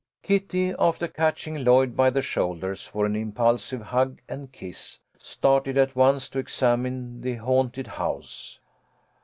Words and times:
Kitty, 0.23 0.73
after 0.79 1.07
catching 1.07 1.63
Lloyd 1.63 1.95
by 1.95 2.09
the 2.09 2.23
shoulders 2.23 2.87
for 2.87 3.05
an 3.05 3.15
impulsive 3.15 3.83
hug 3.83 4.19
and 4.27 4.51
kiss, 4.51 4.97
started 5.19 5.77
at 5.77 5.95
once 5.95 6.27
to 6.29 6.39
examine 6.39 7.21
the 7.21 7.35
haunted 7.35 7.85
house. 7.85 8.59